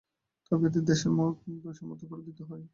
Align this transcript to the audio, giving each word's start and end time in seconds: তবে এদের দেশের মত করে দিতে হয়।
তবে 0.45 0.65
এদের 0.69 0.83
দেশের 0.83 1.11
মত 1.17 1.35
করে 2.09 2.21
দিতে 2.27 2.43
হয়। 2.43 2.63